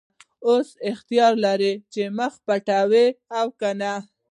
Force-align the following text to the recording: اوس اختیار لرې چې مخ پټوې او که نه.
اوس 0.47 0.69
اختیار 0.91 1.33
لرې 1.45 1.73
چې 1.93 2.03
مخ 2.17 2.33
پټوې 2.45 3.07
او 3.37 3.45
که 3.59 3.69
نه. 3.79 3.93